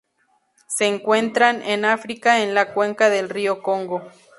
Se 0.67 0.87
encuentran 0.87 1.61
en 1.61 1.85
África 1.85 2.41
en 2.41 2.55
la 2.55 2.73
cuenca 2.73 3.11
del 3.11 3.29
río 3.29 3.61
Congo. 3.61 4.01